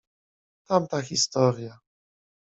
[0.67, 1.73] Tamta historia.